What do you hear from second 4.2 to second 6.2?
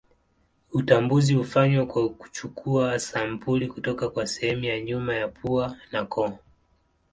sehemu ya nyuma ya pua na